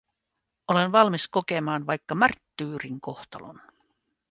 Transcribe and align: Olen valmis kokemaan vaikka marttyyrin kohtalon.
Olen 0.67 0.91
valmis 0.91 1.27
kokemaan 1.27 1.87
vaikka 1.87 2.15
marttyyrin 2.15 3.01
kohtalon. 3.01 3.59